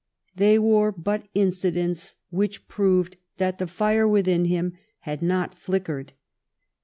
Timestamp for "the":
3.59-3.67